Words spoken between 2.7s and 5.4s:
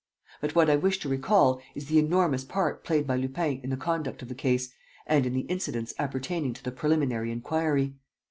played by Lupin in the conduct of the case and in